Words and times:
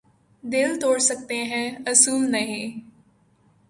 دل 0.43 0.69
توڑ 0.81 0.97
سکتے 0.99 1.37
ہیں 1.43 1.67
اصول 1.87 2.31
نہیں 2.31 2.79